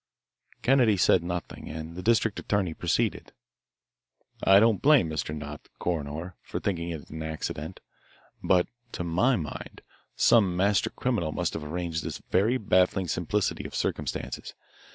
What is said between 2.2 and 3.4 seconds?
attorney proceeded: